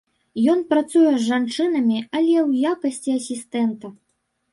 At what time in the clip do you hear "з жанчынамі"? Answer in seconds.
1.15-1.99